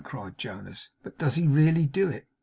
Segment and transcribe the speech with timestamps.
[0.03, 0.89] cried Jonas.
[1.03, 2.25] 'But does he really do it?